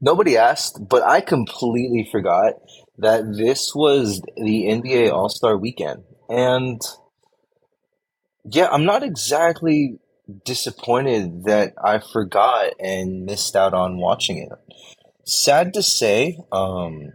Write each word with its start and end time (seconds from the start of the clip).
Nobody 0.00 0.36
asked, 0.36 0.88
but 0.88 1.02
I 1.02 1.20
completely 1.20 2.08
forgot 2.10 2.54
that 2.98 3.34
this 3.36 3.74
was 3.74 4.20
the 4.36 4.66
NBA 4.66 5.12
All 5.12 5.28
Star 5.28 5.56
weekend. 5.56 6.04
And 6.28 6.80
yeah, 8.44 8.68
I'm 8.70 8.84
not 8.84 9.02
exactly 9.02 9.98
disappointed 10.44 11.44
that 11.44 11.74
I 11.82 12.00
forgot 12.00 12.74
and 12.80 13.26
missed 13.26 13.56
out 13.56 13.74
on 13.74 13.98
watching 13.98 14.38
it. 14.38 14.52
Sad 15.24 15.74
to 15.74 15.82
say, 15.82 16.38
um, 16.52 17.12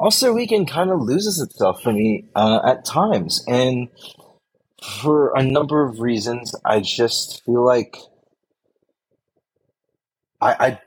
All 0.00 0.10
Star 0.10 0.32
weekend 0.32 0.70
kind 0.70 0.90
of 0.90 1.00
loses 1.00 1.40
itself 1.40 1.82
for 1.82 1.92
me 1.92 2.26
uh, 2.34 2.60
at 2.64 2.84
times. 2.84 3.44
And 3.46 3.88
for 5.00 5.36
a 5.36 5.42
number 5.42 5.84
of 5.86 6.00
reasons, 6.00 6.54
I 6.64 6.80
just 6.80 7.42
feel 7.44 7.64
like 7.64 7.96
I, 10.40 10.52
I 10.52 10.80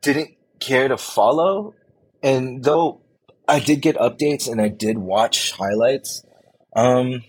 didn't 0.00 0.36
care 0.60 0.88
to 0.88 0.96
follow. 0.96 1.74
And 2.22 2.62
though 2.62 3.02
I 3.48 3.60
did 3.60 3.82
get 3.82 3.96
updates 3.96 4.50
and 4.50 4.60
I 4.60 4.68
did 4.68 4.98
watch 4.98 5.52
highlights, 5.52 6.24
um, 6.74 7.22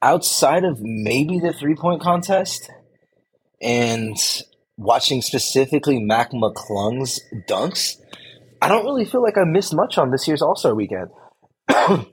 outside 0.00 0.64
of 0.64 0.80
maybe 0.80 1.38
the 1.38 1.52
three 1.52 1.76
point 1.76 2.02
contest 2.02 2.70
and 3.60 4.16
watching 4.76 5.22
specifically 5.22 6.00
Mac 6.00 6.32
McClung's 6.32 7.20
dunks, 7.48 7.96
I 8.60 8.68
don't 8.68 8.84
really 8.84 9.04
feel 9.04 9.22
like 9.22 9.38
I 9.38 9.44
missed 9.44 9.74
much 9.74 9.98
on 9.98 10.10
this 10.10 10.26
year's 10.26 10.42
All 10.42 10.56
Star 10.56 10.74
weekend. 10.74 11.08
and 11.68 12.06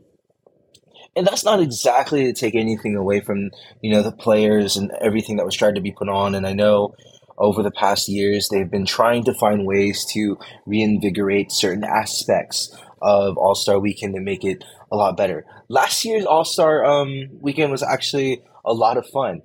that's 1.27 1.43
not 1.43 1.59
exactly 1.59 2.25
to 2.25 2.33
take 2.33 2.55
anything 2.55 2.95
away 2.95 3.21
from 3.21 3.49
you 3.81 3.91
know 3.91 4.03
the 4.03 4.11
players 4.11 4.77
and 4.77 4.91
everything 5.01 5.38
that 5.38 5.45
was 5.45 5.55
tried 5.55 5.75
to 5.75 5.81
be 5.81 5.91
put 5.91 6.09
on. 6.09 6.35
And 6.35 6.45
I 6.45 6.53
know 6.53 6.95
over 7.39 7.63
the 7.63 7.71
past 7.71 8.09
years, 8.09 8.49
they've 8.49 8.70
been 8.70 8.85
trying 8.85 9.23
to 9.23 9.34
find 9.34 9.66
ways 9.66 10.05
to 10.13 10.38
reinvigorate 10.66 11.52
certain 11.52 11.84
aspects 11.84 12.75
of 13.02 13.38
All 13.38 13.55
Star 13.55 13.80
Weekend 13.80 14.13
to 14.16 14.22
make 14.22 14.44
it 14.44 14.63
a 14.91 14.97
lot 14.97 15.16
better. 15.16 15.45
Last 15.69 16.03
year's 16.03 16.25
All 16.25 16.45
Star 16.45 16.83
um, 16.83 17.30
Weekend 17.39 17.72
was 17.72 17.83
actually 17.83 18.44
a 18.66 18.73
lot 18.73 18.97
of 18.97 19.08
fun. 19.08 19.41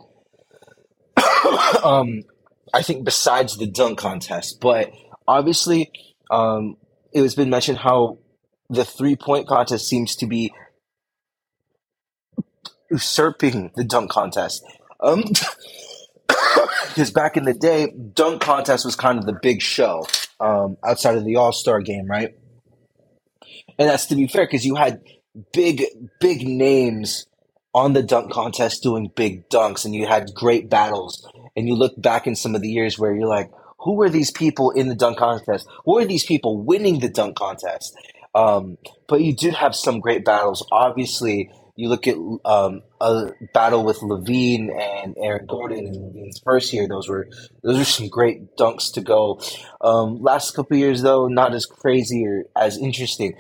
um, 1.85 2.25
I 2.73 2.83
think 2.83 3.05
besides 3.05 3.57
the 3.57 3.67
dunk 3.67 3.99
contest, 3.99 4.61
but 4.61 4.93
obviously, 5.29 5.93
um, 6.31 6.77
it 7.13 7.23
has 7.23 7.37
been 7.37 7.51
mentioned 7.51 7.79
how 7.79 8.19
the 8.69 8.85
three 8.85 9.15
point 9.15 9.47
contest 9.47 9.89
seems 9.89 10.17
to 10.17 10.27
be 10.27 10.53
usurping 12.91 13.71
the 13.77 13.85
dunk 13.85 14.11
contest. 14.11 14.65
Um, 15.01 15.23
because 16.95 17.11
back 17.11 17.37
in 17.37 17.43
the 17.43 17.53
day, 17.53 17.93
dunk 18.15 18.41
contest 18.41 18.85
was 18.85 18.95
kind 18.95 19.19
of 19.19 19.27
the 19.27 19.37
big 19.43 19.61
show 19.61 20.07
um, 20.39 20.77
outside 20.85 21.17
of 21.17 21.25
the 21.25 21.35
All 21.35 21.53
Star 21.53 21.81
game, 21.81 22.07
right? 22.07 22.37
And 23.77 23.89
that's 23.89 24.07
to 24.07 24.15
be 24.15 24.29
fair 24.29 24.47
because 24.47 24.65
you 24.65 24.77
had 24.77 25.03
big, 25.53 25.83
big 26.21 26.47
names 26.47 27.27
on 27.75 27.95
the 27.95 28.03
dunk 28.05 28.31
contest 28.31 28.85
doing 28.85 29.11
big 29.17 29.49
dunks, 29.49 29.85
and 29.85 29.93
you 29.93 30.07
had 30.07 30.33
great 30.35 30.71
battles. 30.71 31.29
And 31.57 31.67
you 31.67 31.75
look 31.75 32.01
back 32.01 32.29
in 32.29 32.37
some 32.37 32.55
of 32.55 32.63
the 32.63 32.71
years 32.71 32.97
where 32.97 33.13
you're 33.13 33.27
like, 33.27 33.51
who 33.81 33.95
were 33.95 34.09
these 34.09 34.31
people 34.31 34.71
in 34.71 34.89
the 34.89 34.95
dunk 34.95 35.19
contest? 35.19 35.67
Who 35.85 35.99
are 35.99 36.05
these 36.05 36.25
people 36.25 36.63
winning 36.63 37.01
the 37.01 37.09
dunk 37.09 37.37
contest? 37.37 37.97
Um, 38.37 38.79
but 39.09 39.21
you 39.21 39.35
did 39.35 39.55
have 39.55 39.75
some 39.75 39.99
great 39.99 40.25
battles. 40.25 40.65
Obviously, 40.71 41.51
you 41.77 41.89
look 41.89 42.07
at 42.07 42.17
um, 42.45 42.83
a 43.01 43.31
battle 43.53 43.85
with 43.85 43.99
LaVine 43.99 44.71
and 44.71 45.17
Aaron 45.19 45.47
Gordon 45.47 45.87
in 45.87 45.95
LaVine's 45.95 46.41
first 46.45 46.73
year; 46.73 46.87
those 46.87 47.09
were 47.09 47.29
those 47.63 47.79
were 47.79 47.85
some 47.85 48.09
great 48.09 48.57
dunks 48.57 48.93
to 48.95 49.01
go. 49.01 49.41
Um, 49.81 50.23
last 50.23 50.55
couple 50.55 50.77
years, 50.77 51.03
though, 51.03 51.27
not 51.27 51.55
as 51.55 51.67
crazy 51.67 52.27
or 52.27 52.45
as 52.57 52.79
interesting. 52.79 53.35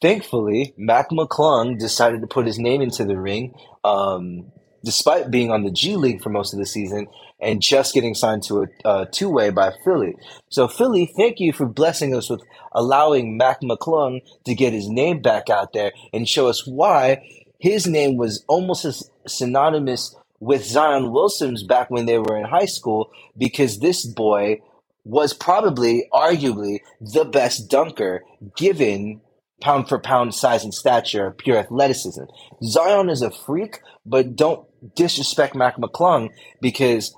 Thankfully, 0.00 0.74
Mac 0.76 1.10
McClung 1.10 1.78
decided 1.78 2.20
to 2.20 2.26
put 2.26 2.46
his 2.46 2.58
name 2.58 2.82
into 2.82 3.04
the 3.04 3.18
ring, 3.18 3.54
um, 3.84 4.52
despite 4.82 5.30
being 5.30 5.50
on 5.50 5.62
the 5.62 5.70
G 5.70 5.96
League 5.96 6.22
for 6.22 6.30
most 6.30 6.52
of 6.52 6.58
the 6.58 6.66
season 6.66 7.06
and 7.40 7.60
just 7.60 7.92
getting 7.92 8.14
signed 8.14 8.42
to 8.44 8.66
a 8.84 9.06
two 9.06 9.28
way 9.28 9.50
by 9.50 9.72
Philly. 9.84 10.16
So, 10.48 10.68
Philly, 10.68 11.12
thank 11.16 11.40
you 11.40 11.52
for 11.52 11.66
blessing 11.66 12.14
us 12.14 12.30
with 12.30 12.42
allowing 12.72 13.36
Mac 13.36 13.60
McClung 13.60 14.20
to 14.46 14.54
get 14.54 14.72
his 14.72 14.88
name 14.88 15.20
back 15.20 15.50
out 15.50 15.72
there 15.74 15.92
and 16.12 16.28
show 16.28 16.48
us 16.48 16.66
why 16.66 17.43
his 17.64 17.86
name 17.86 18.18
was 18.18 18.44
almost 18.46 18.84
as 18.84 19.10
synonymous 19.26 20.14
with 20.38 20.66
Zion 20.66 21.12
Williamson's 21.12 21.62
back 21.62 21.90
when 21.90 22.04
they 22.04 22.18
were 22.18 22.36
in 22.36 22.44
high 22.44 22.66
school 22.66 23.10
because 23.38 23.78
this 23.78 24.04
boy 24.04 24.60
was 25.04 25.32
probably, 25.32 26.06
arguably, 26.12 26.80
the 27.00 27.24
best 27.24 27.70
dunker 27.70 28.22
given 28.54 29.22
pound 29.62 29.88
for 29.88 29.98
pound 29.98 30.34
size 30.34 30.62
and 30.62 30.74
stature 30.74 31.28
of 31.28 31.38
pure 31.38 31.56
athleticism. 31.56 32.24
Zion 32.62 33.08
is 33.08 33.22
a 33.22 33.30
freak, 33.30 33.80
but 34.04 34.36
don't 34.36 34.68
disrespect 34.94 35.54
Mac 35.54 35.78
McClung 35.78 36.28
because 36.60 37.16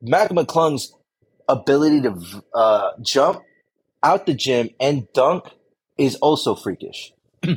Mac 0.00 0.30
McClung's 0.30 0.94
ability 1.50 2.00
to 2.00 2.42
uh, 2.54 2.92
jump 3.02 3.42
out 4.02 4.24
the 4.24 4.32
gym 4.32 4.70
and 4.80 5.06
dunk 5.12 5.44
is 5.98 6.14
also 6.16 6.54
freakish. 6.54 7.12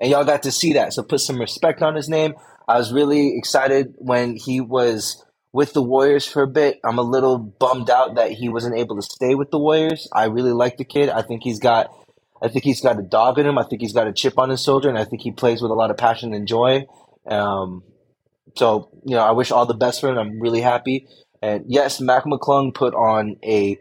and 0.00 0.10
y'all 0.10 0.24
got 0.24 0.42
to 0.44 0.52
see 0.52 0.74
that. 0.74 0.92
So 0.92 1.02
put 1.02 1.20
some 1.20 1.40
respect 1.40 1.82
on 1.82 1.94
his 1.94 2.08
name. 2.08 2.34
I 2.66 2.76
was 2.78 2.92
really 2.92 3.36
excited 3.36 3.94
when 3.96 4.36
he 4.36 4.60
was 4.60 5.24
with 5.52 5.72
the 5.72 5.82
Warriors 5.82 6.26
for 6.26 6.42
a 6.42 6.46
bit. 6.46 6.78
I'm 6.84 6.98
a 6.98 7.02
little 7.02 7.38
bummed 7.38 7.90
out 7.90 8.16
that 8.16 8.32
he 8.32 8.48
wasn't 8.48 8.78
able 8.78 8.96
to 8.96 9.02
stay 9.02 9.34
with 9.34 9.50
the 9.50 9.58
Warriors. 9.58 10.08
I 10.12 10.24
really 10.24 10.52
like 10.52 10.76
the 10.76 10.84
kid. 10.84 11.08
I 11.08 11.22
think 11.22 11.42
he's 11.42 11.58
got 11.58 11.90
I 12.42 12.48
think 12.48 12.64
he's 12.64 12.80
got 12.80 12.98
a 12.98 13.02
dog 13.02 13.38
in 13.38 13.46
him. 13.46 13.58
I 13.58 13.64
think 13.64 13.80
he's 13.82 13.92
got 13.92 14.06
a 14.06 14.12
chip 14.12 14.38
on 14.38 14.50
his 14.50 14.62
shoulder, 14.62 14.88
and 14.88 14.98
I 14.98 15.04
think 15.04 15.22
he 15.22 15.32
plays 15.32 15.60
with 15.60 15.70
a 15.70 15.74
lot 15.74 15.90
of 15.90 15.96
passion 15.96 16.32
and 16.32 16.46
joy. 16.46 16.86
Um, 17.26 17.82
so, 18.56 18.90
you 19.04 19.16
know, 19.16 19.22
I 19.22 19.32
wish 19.32 19.50
all 19.50 19.66
the 19.66 19.74
best 19.74 20.00
for 20.00 20.08
him. 20.08 20.18
I'm 20.18 20.40
really 20.40 20.60
happy. 20.60 21.06
And 21.42 21.64
yes, 21.68 22.00
Mac 22.00 22.24
McClung 22.24 22.74
put 22.74 22.94
on 22.94 23.36
a 23.44 23.78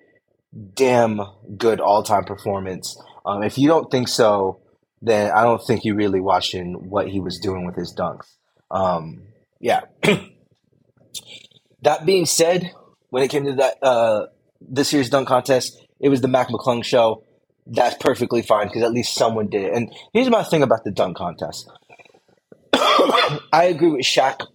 damn 0.73 1.21
good 1.57 1.79
all 1.79 2.03
time 2.03 2.23
performance. 2.23 2.99
Um, 3.25 3.43
if 3.43 3.57
you 3.57 3.67
don't 3.67 3.91
think 3.91 4.07
so, 4.07 4.59
then 5.01 5.31
I 5.31 5.43
don't 5.43 5.61
think 5.65 5.85
you're 5.85 5.95
really 5.95 6.19
watching 6.19 6.89
what 6.89 7.07
he 7.07 7.19
was 7.19 7.39
doing 7.39 7.65
with 7.65 7.75
his 7.75 7.93
dunks. 7.95 8.27
Um, 8.71 9.23
yeah. 9.59 9.81
that 11.81 12.05
being 12.05 12.25
said, 12.25 12.71
when 13.09 13.23
it 13.23 13.29
came 13.29 13.45
to 13.45 13.53
that 13.53 13.77
uh, 13.81 14.27
this 14.61 14.91
year's 14.93 15.09
dunk 15.09 15.27
contest, 15.27 15.79
it 15.99 16.09
was 16.09 16.21
the 16.21 16.27
Mac 16.27 16.49
McClung 16.49 16.83
show. 16.83 17.23
That's 17.65 17.95
perfectly 17.99 18.41
fine 18.41 18.67
because 18.67 18.83
at 18.83 18.91
least 18.91 19.13
someone 19.13 19.49
did 19.49 19.63
it. 19.63 19.73
And 19.73 19.93
here's 20.13 20.29
my 20.29 20.43
thing 20.43 20.63
about 20.63 20.83
the 20.83 20.91
dunk 20.91 21.17
contest. 21.17 21.69
I 22.73 23.65
agree 23.69 23.89
with 23.89 24.05
Shaq 24.05 24.45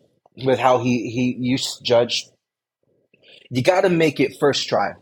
with 0.44 0.58
how 0.58 0.78
he 0.78 1.10
he 1.10 1.36
used 1.38 1.84
judge. 1.84 2.26
You 3.50 3.62
got 3.62 3.82
to 3.82 3.90
make 3.90 4.18
it 4.18 4.36
first 4.40 4.66
try. 4.66 4.94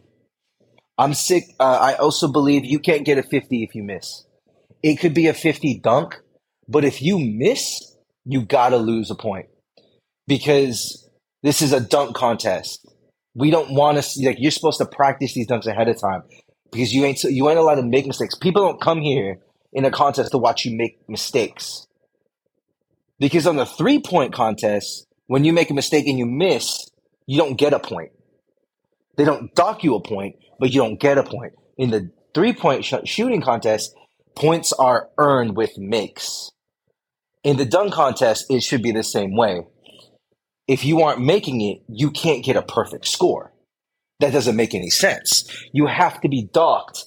I'm 0.99 1.15
sick. 1.15 1.45
Uh, 1.61 1.78
I 1.81 1.95
also 1.95 2.31
believe 2.31 2.65
you 2.65 2.81
can't 2.81 3.07
get 3.07 3.17
a 3.17 3.22
50 3.22 3.62
if 3.62 3.75
you 3.75 3.84
miss 3.84 4.25
it 4.82 4.96
could 4.96 5.14
be 5.14 5.26
a 5.26 5.34
50 5.34 5.80
dunk, 5.80 6.20
but 6.68 6.84
if 6.84 7.02
you 7.02 7.18
miss, 7.18 7.96
you 8.24 8.42
gotta 8.42 8.76
lose 8.76 9.10
a 9.10 9.14
point 9.14 9.46
because 10.26 11.08
this 11.42 11.62
is 11.62 11.72
a 11.72 11.80
dunk 11.80 12.14
contest. 12.14 12.86
We 13.34 13.50
don't 13.50 13.74
want 13.74 13.96
to 13.96 14.02
see 14.02 14.26
like 14.26 14.36
you're 14.38 14.50
supposed 14.50 14.78
to 14.78 14.86
practice 14.86 15.34
these 15.34 15.46
dunks 15.46 15.66
ahead 15.66 15.88
of 15.88 16.00
time 16.00 16.22
because 16.72 16.92
you 16.92 17.04
ain't 17.04 17.22
you 17.24 17.48
ain't 17.48 17.58
allowed 17.58 17.76
to 17.76 17.82
make 17.82 18.06
mistakes. 18.06 18.34
People 18.34 18.62
don't 18.62 18.80
come 18.80 19.00
here 19.00 19.38
in 19.72 19.84
a 19.84 19.91
contest 19.91 20.32
to 20.32 20.38
watch 20.38 20.64
you 20.64 20.76
make 20.76 20.98
mistakes. 21.08 21.86
Because 23.18 23.47
on 23.47 23.56
the 23.56 23.66
three 23.66 24.00
point 24.00 24.32
contest, 24.32 25.06
when 25.26 25.44
you 25.44 25.52
make 25.52 25.70
a 25.70 25.74
mistake 25.74 26.06
and 26.06 26.18
you 26.18 26.26
miss, 26.26 26.91
you 27.26 27.38
don't 27.38 27.56
get 27.56 27.72
a 27.72 27.78
point. 27.78 28.10
They 29.16 29.24
don't 29.24 29.54
dock 29.54 29.84
you 29.84 29.94
a 29.94 30.02
point, 30.02 30.36
but 30.58 30.72
you 30.72 30.80
don't 30.80 30.98
get 30.98 31.18
a 31.18 31.22
point. 31.22 31.52
In 31.76 31.91
the 31.91 32.10
three 32.34 32.53
point 32.53 32.84
sh- 32.84 32.94
shooting 33.04 33.42
contest, 33.42 33.94
points 34.41 34.72
are 34.72 35.10
earned 35.19 35.54
with 35.54 35.77
makes. 35.77 36.51
In 37.45 37.59
the 37.59 37.66
dunk 37.66 37.92
contest, 37.92 38.47
it 38.48 38.63
should 38.63 38.83
be 38.83 38.91
the 38.91 39.04
same 39.04 39.37
way. 39.37 39.66
If 40.66 40.84
you 40.84 41.03
aren't 41.03 41.21
making 41.21 41.60
it, 41.60 41.83
you 41.89 42.10
can't 42.10 42.45
get 42.45 42.57
a 42.57 42.63
perfect 42.63 43.07
score. 43.07 43.53
That 44.21 44.33
doesn't 44.33 44.57
make 44.57 44.75
any 44.75 44.89
sense. 44.89 45.45
You 45.72 45.87
have 45.87 46.21
to 46.22 46.28
be 46.28 46.48
docked 46.53 47.04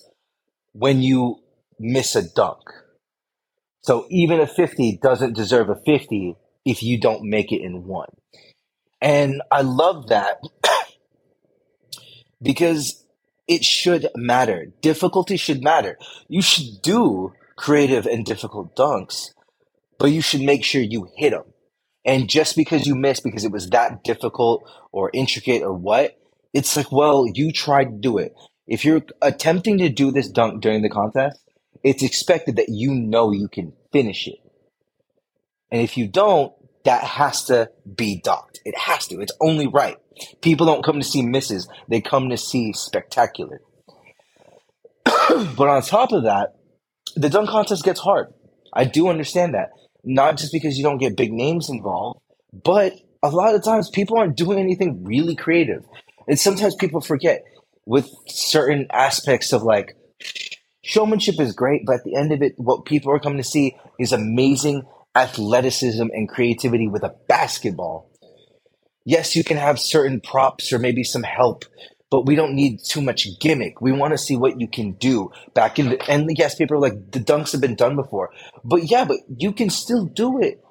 when 0.73 1.01
you 1.01 1.39
miss 1.79 2.15
a 2.15 2.21
dunk. 2.21 2.61
So 3.81 4.05
even 4.09 4.39
a 4.39 4.47
50 4.47 4.99
doesn't 5.01 5.35
deserve 5.35 5.69
a 5.69 5.75
50 5.75 6.35
if 6.65 6.83
you 6.83 6.99
don't 6.99 7.23
make 7.23 7.51
it 7.51 7.61
in 7.61 7.85
one. 7.85 8.09
And 9.01 9.41
I 9.51 9.61
love 9.61 10.07
that 10.09 10.39
because 12.41 13.02
it 13.47 13.63
should 13.63 14.07
matter. 14.15 14.67
Difficulty 14.81 15.37
should 15.37 15.63
matter. 15.63 15.97
You 16.27 16.41
should 16.41 16.81
do 16.81 17.33
creative 17.55 18.05
and 18.05 18.25
difficult 18.25 18.75
dunks, 18.75 19.31
but 19.99 20.11
you 20.11 20.21
should 20.21 20.41
make 20.41 20.63
sure 20.63 20.81
you 20.81 21.09
hit 21.15 21.31
them. 21.31 21.43
And 22.05 22.29
just 22.29 22.55
because 22.55 22.85
you 22.85 22.95
missed 22.95 23.23
because 23.23 23.45
it 23.45 23.51
was 23.51 23.69
that 23.69 24.03
difficult 24.03 24.69
or 24.91 25.09
intricate 25.13 25.61
or 25.61 25.73
what, 25.73 26.17
it's 26.53 26.75
like, 26.75 26.91
well, 26.91 27.25
you 27.33 27.51
tried 27.51 27.85
to 27.85 27.97
do 27.97 28.17
it. 28.17 28.33
If 28.67 28.85
you're 28.85 29.01
attempting 29.21 29.77
to 29.79 29.89
do 29.89 30.11
this 30.11 30.29
dunk 30.29 30.61
during 30.61 30.81
the 30.81 30.89
contest, 30.89 31.39
it's 31.83 32.03
expected 32.03 32.57
that 32.57 32.69
you 32.69 32.93
know 32.93 33.31
you 33.31 33.47
can 33.47 33.73
finish 33.91 34.27
it. 34.27 34.39
And 35.71 35.81
if 35.81 35.97
you 35.97 36.07
don't, 36.07 36.53
that 36.85 37.03
has 37.03 37.45
to 37.45 37.71
be 37.95 38.21
docked. 38.21 38.59
It 38.65 38.77
has 38.77 39.07
to. 39.07 39.21
It's 39.21 39.33
only 39.41 39.67
right. 39.67 39.97
People 40.41 40.65
don't 40.65 40.83
come 40.83 40.99
to 40.99 41.05
see 41.05 41.21
misses, 41.21 41.67
they 41.87 42.01
come 42.01 42.29
to 42.29 42.37
see 42.37 42.73
spectacular. 42.73 43.61
but 45.05 45.67
on 45.67 45.81
top 45.81 46.11
of 46.11 46.23
that, 46.23 46.55
the 47.15 47.29
dunk 47.29 47.49
contest 47.49 47.83
gets 47.83 47.99
hard. 47.99 48.33
I 48.73 48.85
do 48.85 49.07
understand 49.07 49.53
that. 49.53 49.69
Not 50.03 50.37
just 50.37 50.51
because 50.51 50.77
you 50.77 50.83
don't 50.83 50.97
get 50.97 51.15
big 51.15 51.31
names 51.31 51.69
involved, 51.69 52.19
but 52.51 52.93
a 53.21 53.29
lot 53.29 53.55
of 53.55 53.63
times 53.63 53.89
people 53.89 54.17
aren't 54.17 54.35
doing 54.35 54.59
anything 54.59 55.03
really 55.03 55.35
creative. 55.35 55.83
And 56.27 56.39
sometimes 56.39 56.75
people 56.75 57.01
forget 57.01 57.43
with 57.85 58.09
certain 58.27 58.87
aspects 58.91 59.53
of 59.53 59.63
like 59.63 59.95
showmanship 60.83 61.39
is 61.39 61.53
great, 61.53 61.85
but 61.85 61.95
at 61.95 62.03
the 62.03 62.15
end 62.15 62.31
of 62.31 62.41
it, 62.41 62.53
what 62.57 62.85
people 62.85 63.11
are 63.11 63.19
coming 63.19 63.37
to 63.37 63.43
see 63.43 63.75
is 63.99 64.11
amazing 64.11 64.83
athleticism 65.15 66.07
and 66.11 66.27
creativity 66.27 66.87
with 66.87 67.03
a 67.03 67.15
basketball. 67.27 68.09
Yes, 69.05 69.35
you 69.35 69.43
can 69.43 69.57
have 69.57 69.79
certain 69.79 70.21
props 70.21 70.71
or 70.71 70.79
maybe 70.79 71.03
some 71.03 71.23
help, 71.23 71.65
but 72.09 72.25
we 72.25 72.35
don't 72.35 72.55
need 72.55 72.79
too 72.83 73.01
much 73.01 73.27
gimmick. 73.39 73.81
We 73.81 73.91
want 73.91 74.13
to 74.13 74.17
see 74.17 74.37
what 74.37 74.59
you 74.59 74.67
can 74.67 74.93
do 74.93 75.31
back 75.53 75.79
in 75.79 75.89
the, 75.89 76.09
and 76.09 76.29
yes, 76.37 76.55
people 76.55 76.77
are 76.77 76.81
like, 76.81 77.11
the 77.11 77.19
dunks 77.19 77.51
have 77.51 77.61
been 77.61 77.75
done 77.75 77.95
before. 77.95 78.31
But 78.63 78.89
yeah, 78.89 79.05
but 79.05 79.17
you 79.37 79.51
can 79.51 79.69
still 79.69 80.05
do 80.05 80.39
it. 80.41 80.63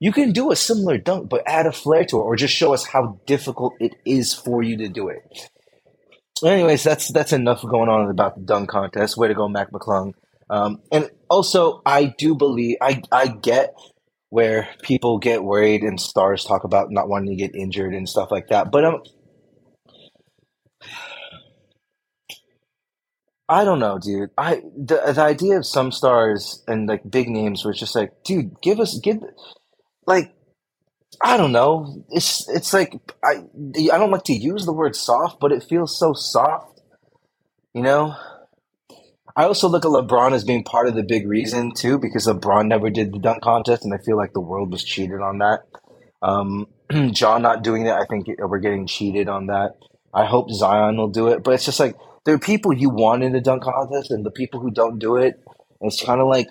You 0.00 0.12
can 0.12 0.32
do 0.32 0.52
a 0.52 0.56
similar 0.56 0.98
dunk, 0.98 1.28
but 1.28 1.42
add 1.46 1.66
a 1.66 1.72
flair 1.72 2.04
to 2.04 2.16
it 2.18 2.22
or 2.22 2.36
just 2.36 2.54
show 2.54 2.72
us 2.72 2.86
how 2.86 3.20
difficult 3.26 3.74
it 3.80 3.94
is 4.04 4.32
for 4.32 4.62
you 4.62 4.76
to 4.78 4.88
do 4.88 5.08
it. 5.08 5.20
Anyways, 6.44 6.84
that's 6.84 7.10
that's 7.10 7.32
enough 7.32 7.62
going 7.62 7.88
on 7.88 8.08
about 8.08 8.36
the 8.36 8.42
dunk 8.42 8.70
contest. 8.70 9.16
Way 9.16 9.28
to 9.28 9.34
go, 9.34 9.48
Mac 9.48 9.72
McClung. 9.72 10.14
Um, 10.48 10.80
and 10.92 11.10
also, 11.28 11.82
I 11.84 12.14
do 12.16 12.36
believe 12.36 12.76
I 12.80 13.02
I 13.10 13.26
get 13.26 13.74
where 14.30 14.68
people 14.82 15.18
get 15.18 15.44
worried 15.44 15.82
and 15.82 16.00
stars 16.00 16.44
talk 16.44 16.64
about 16.64 16.90
not 16.90 17.08
wanting 17.08 17.30
to 17.30 17.36
get 17.36 17.54
injured 17.54 17.94
and 17.94 18.08
stuff 18.08 18.30
like 18.30 18.48
that. 18.48 18.70
But 18.70 18.84
um, 18.84 19.02
I 23.48 23.64
don't 23.64 23.80
know, 23.80 23.98
dude. 23.98 24.30
I 24.36 24.62
the 24.76 25.12
the 25.14 25.22
idea 25.22 25.56
of 25.56 25.66
some 25.66 25.90
stars 25.90 26.62
and 26.68 26.86
like 26.86 27.10
big 27.10 27.28
names 27.28 27.64
was 27.64 27.78
just 27.78 27.94
like, 27.94 28.12
dude, 28.24 28.60
give 28.60 28.80
us 28.80 28.98
give 28.98 29.18
like 30.06 30.34
I 31.22 31.36
don't 31.36 31.52
know. 31.52 32.04
It's 32.10 32.48
it's 32.48 32.74
like 32.74 32.94
I 33.24 33.42
I 33.92 33.98
don't 33.98 34.10
like 34.10 34.24
to 34.24 34.34
use 34.34 34.66
the 34.66 34.72
word 34.72 34.94
soft, 34.94 35.40
but 35.40 35.52
it 35.52 35.64
feels 35.64 35.98
so 35.98 36.12
soft. 36.12 36.82
You 37.72 37.82
know, 37.82 38.16
I 39.38 39.44
also 39.44 39.68
look 39.68 39.84
at 39.84 39.92
LeBron 39.92 40.32
as 40.32 40.42
being 40.42 40.64
part 40.64 40.88
of 40.88 40.96
the 40.96 41.04
big 41.04 41.28
reason 41.28 41.70
too, 41.72 41.96
because 41.96 42.26
LeBron 42.26 42.66
never 42.66 42.90
did 42.90 43.12
the 43.12 43.20
dunk 43.20 43.40
contest, 43.40 43.84
and 43.84 43.94
I 43.94 43.98
feel 43.98 44.16
like 44.16 44.32
the 44.32 44.40
world 44.40 44.72
was 44.72 44.82
cheated 44.82 45.20
on 45.20 45.38
that. 45.38 45.60
Um, 46.20 46.66
John 47.12 47.42
not 47.42 47.62
doing 47.62 47.86
it, 47.86 47.92
I 47.92 48.04
think 48.10 48.26
we're 48.36 48.58
getting 48.58 48.88
cheated 48.88 49.28
on 49.28 49.46
that. 49.46 49.76
I 50.12 50.26
hope 50.26 50.50
Zion 50.50 50.96
will 50.96 51.10
do 51.10 51.28
it, 51.28 51.44
but 51.44 51.54
it's 51.54 51.64
just 51.64 51.78
like 51.78 51.94
there 52.24 52.34
are 52.34 52.40
people 52.40 52.72
you 52.72 52.90
want 52.90 53.22
in 53.22 53.30
the 53.30 53.40
dunk 53.40 53.62
contest, 53.62 54.10
and 54.10 54.26
the 54.26 54.32
people 54.32 54.58
who 54.58 54.72
don't 54.72 54.98
do 54.98 55.14
it. 55.14 55.40
It's 55.82 56.02
kind 56.02 56.20
of 56.20 56.26
like, 56.26 56.50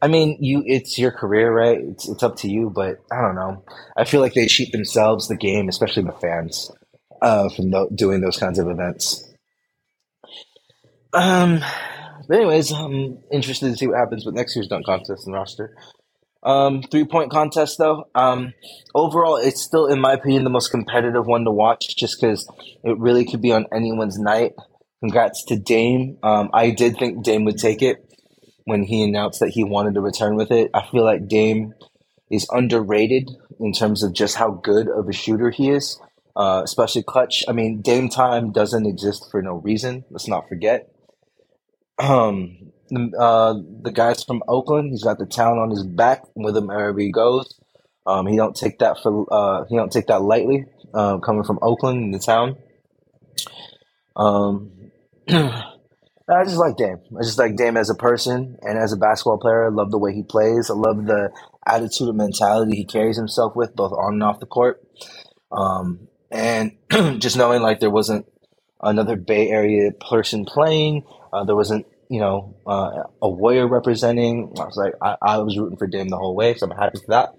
I 0.00 0.06
mean, 0.06 0.38
you 0.40 0.62
it's 0.64 1.00
your 1.00 1.10
career, 1.10 1.52
right? 1.52 1.80
It's 1.80 2.08
it's 2.08 2.22
up 2.22 2.36
to 2.36 2.48
you, 2.48 2.70
but 2.72 2.98
I 3.10 3.22
don't 3.22 3.34
know. 3.34 3.64
I 3.96 4.04
feel 4.04 4.20
like 4.20 4.34
they 4.34 4.46
cheat 4.46 4.70
themselves, 4.70 5.26
the 5.26 5.36
game, 5.36 5.68
especially 5.68 6.04
the 6.04 6.12
fans, 6.12 6.70
uh, 7.20 7.48
from 7.48 7.72
the, 7.72 7.88
doing 7.92 8.20
those 8.20 8.36
kinds 8.36 8.60
of 8.60 8.68
events. 8.68 9.28
Um, 11.12 11.64
but 12.30 12.36
anyways, 12.36 12.70
I'm 12.70 13.18
interested 13.32 13.72
to 13.72 13.76
see 13.76 13.88
what 13.88 13.98
happens 13.98 14.24
with 14.24 14.36
next 14.36 14.54
year's 14.54 14.68
dunk 14.68 14.86
contest 14.86 15.26
and 15.26 15.34
roster. 15.34 15.74
Um, 16.44 16.80
three 16.80 17.04
point 17.04 17.32
contest 17.32 17.76
though. 17.76 18.04
Um, 18.14 18.54
overall, 18.94 19.34
it's 19.34 19.60
still, 19.60 19.88
in 19.88 20.00
my 20.00 20.12
opinion, 20.12 20.44
the 20.44 20.50
most 20.50 20.70
competitive 20.70 21.26
one 21.26 21.44
to 21.44 21.50
watch, 21.50 21.96
just 21.96 22.20
because 22.20 22.48
it 22.84 22.96
really 22.98 23.24
could 23.24 23.42
be 23.42 23.50
on 23.50 23.66
anyone's 23.74 24.16
night. 24.16 24.52
Congrats 25.00 25.44
to 25.46 25.58
Dame. 25.58 26.18
Um, 26.22 26.50
I 26.54 26.70
did 26.70 26.96
think 26.98 27.24
Dame 27.24 27.44
would 27.46 27.58
take 27.58 27.82
it 27.82 27.96
when 28.64 28.84
he 28.84 29.02
announced 29.02 29.40
that 29.40 29.48
he 29.48 29.64
wanted 29.64 29.94
to 29.94 30.00
return 30.00 30.36
with 30.36 30.52
it. 30.52 30.70
I 30.72 30.86
feel 30.86 31.02
like 31.02 31.26
Dame 31.26 31.74
is 32.30 32.46
underrated 32.52 33.28
in 33.58 33.72
terms 33.72 34.04
of 34.04 34.12
just 34.12 34.36
how 34.36 34.50
good 34.50 34.86
of 34.88 35.08
a 35.08 35.12
shooter 35.12 35.50
he 35.50 35.70
is, 35.70 35.98
uh, 36.36 36.60
especially 36.62 37.02
clutch. 37.02 37.42
I 37.48 37.52
mean, 37.52 37.82
Dame 37.82 38.08
time 38.08 38.52
doesn't 38.52 38.86
exist 38.86 39.26
for 39.32 39.42
no 39.42 39.54
reason. 39.54 40.04
Let's 40.12 40.28
not 40.28 40.48
forget 40.48 40.92
um, 42.00 42.72
the, 42.88 43.16
uh, 43.18 43.54
the 43.82 43.92
guy's 43.92 44.24
from 44.24 44.42
Oakland. 44.48 44.90
He's 44.90 45.04
got 45.04 45.18
the 45.18 45.26
town 45.26 45.58
on 45.58 45.70
his 45.70 45.84
back 45.84 46.22
with 46.34 46.56
him 46.56 46.66
wherever 46.66 46.98
he 46.98 47.12
goes. 47.12 47.58
Um, 48.06 48.26
he 48.26 48.36
don't 48.36 48.56
take 48.56 48.78
that 48.78 48.98
for 49.02 49.26
uh, 49.30 49.64
he 49.68 49.76
don't 49.76 49.92
take 49.92 50.06
that 50.06 50.22
lightly. 50.22 50.64
Uh, 50.92 51.18
coming 51.18 51.44
from 51.44 51.58
Oakland 51.62 52.12
the 52.12 52.18
town. 52.18 52.56
Um, 54.16 54.90
I 55.28 56.44
just 56.44 56.56
like 56.56 56.76
Dame. 56.76 56.98
I 57.16 57.22
just 57.22 57.38
like 57.38 57.56
Dame 57.56 57.76
as 57.76 57.90
a 57.90 57.94
person 57.94 58.56
and 58.62 58.78
as 58.78 58.92
a 58.92 58.96
basketball 58.96 59.38
player. 59.38 59.66
I 59.66 59.68
love 59.68 59.90
the 59.90 59.98
way 59.98 60.14
he 60.14 60.22
plays. 60.22 60.70
I 60.70 60.74
love 60.74 61.06
the 61.06 61.30
attitude 61.66 62.08
and 62.08 62.18
mentality 62.18 62.76
he 62.76 62.84
carries 62.84 63.16
himself 63.16 63.54
with, 63.54 63.74
both 63.76 63.92
on 63.92 64.14
and 64.14 64.22
off 64.22 64.40
the 64.40 64.46
court. 64.46 64.82
Um, 65.52 66.08
and 66.30 66.76
just 67.20 67.36
knowing 67.36 67.62
like 67.62 67.80
there 67.80 67.90
wasn't 67.90 68.26
another 68.80 69.16
Bay 69.16 69.48
Area 69.48 69.90
person 69.92 70.44
playing, 70.44 71.04
uh, 71.32 71.44
there 71.44 71.56
wasn't 71.56 71.86
you 72.10 72.18
know, 72.18 72.56
uh, 72.66 73.04
a 73.22 73.30
warrior 73.30 73.68
representing. 73.68 74.52
I 74.58 74.64
was 74.64 74.76
like, 74.76 74.94
I, 75.00 75.16
I 75.22 75.38
was 75.38 75.56
rooting 75.56 75.78
for 75.78 75.86
Dame 75.86 76.08
the 76.08 76.16
whole 76.16 76.34
way, 76.34 76.54
so 76.54 76.66
I'm 76.66 76.76
happy 76.76 76.98
for 76.98 77.30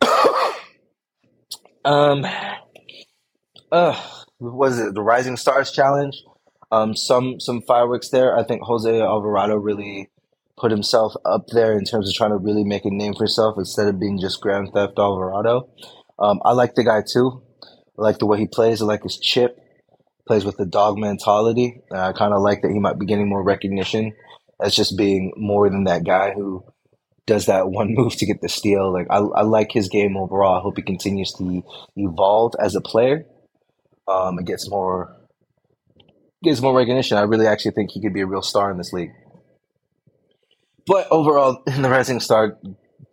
that. 0.00 0.56
um, 1.84 2.24
uh, 3.70 4.02
was 4.40 4.78
it 4.80 4.94
the 4.94 5.02
Rising 5.02 5.36
Stars 5.36 5.72
Challenge? 5.72 6.16
Um, 6.72 6.96
some 6.96 7.38
some 7.38 7.60
fireworks 7.60 8.08
there. 8.08 8.34
I 8.34 8.44
think 8.44 8.62
Jose 8.62 8.98
Alvarado 8.98 9.56
really 9.56 10.08
put 10.56 10.70
himself 10.70 11.12
up 11.26 11.48
there 11.48 11.76
in 11.76 11.84
terms 11.84 12.08
of 12.08 12.14
trying 12.14 12.30
to 12.30 12.38
really 12.38 12.64
make 12.64 12.86
a 12.86 12.90
name 12.90 13.12
for 13.12 13.24
himself 13.24 13.56
instead 13.58 13.88
of 13.88 14.00
being 14.00 14.18
just 14.18 14.40
Grand 14.40 14.70
Theft 14.72 14.98
Alvarado. 14.98 15.68
Um, 16.18 16.40
I 16.46 16.52
like 16.52 16.76
the 16.76 16.84
guy 16.84 17.02
too. 17.06 17.42
I 17.62 18.02
like 18.02 18.18
the 18.18 18.26
way 18.26 18.38
he 18.38 18.46
plays. 18.46 18.80
I 18.80 18.86
like 18.86 19.02
his 19.02 19.18
chip 19.18 19.58
plays 20.26 20.44
with 20.44 20.56
the 20.56 20.66
dog 20.66 20.98
mentality. 20.98 21.80
Uh, 21.90 22.08
I 22.08 22.12
kind 22.12 22.32
of 22.32 22.42
like 22.42 22.62
that 22.62 22.70
he 22.70 22.78
might 22.78 22.98
be 22.98 23.06
getting 23.06 23.28
more 23.28 23.42
recognition 23.42 24.12
as 24.60 24.74
just 24.74 24.96
being 24.96 25.32
more 25.36 25.68
than 25.70 25.84
that 25.84 26.04
guy 26.04 26.32
who 26.32 26.64
does 27.26 27.46
that 27.46 27.70
one 27.70 27.94
move 27.94 28.16
to 28.16 28.26
get 28.26 28.40
the 28.40 28.48
steal. 28.48 28.92
Like 28.92 29.06
I, 29.10 29.18
I 29.18 29.42
like 29.42 29.72
his 29.72 29.88
game 29.88 30.16
overall. 30.16 30.58
I 30.58 30.62
hope 30.62 30.76
he 30.76 30.82
continues 30.82 31.32
to 31.34 31.64
evolve 31.96 32.54
as 32.60 32.74
a 32.74 32.80
player. 32.80 33.26
Um, 34.08 34.38
and 34.38 34.46
gets 34.46 34.68
more 34.68 35.16
gets 36.42 36.60
more 36.60 36.76
recognition. 36.76 37.16
I 37.16 37.22
really 37.22 37.46
actually 37.46 37.72
think 37.72 37.90
he 37.92 38.00
could 38.00 38.14
be 38.14 38.22
a 38.22 38.26
real 38.26 38.42
star 38.42 38.70
in 38.70 38.78
this 38.78 38.92
league. 38.92 39.12
But 40.86 41.06
overall, 41.10 41.62
in 41.66 41.82
the 41.82 41.90
Rising 41.90 42.20
Star 42.20 42.58